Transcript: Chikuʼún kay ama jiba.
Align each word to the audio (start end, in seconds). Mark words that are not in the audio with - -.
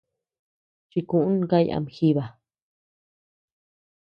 Chikuʼún 0.89 1.37
kay 1.49 1.65
ama 1.75 1.89
jiba. 1.95 2.25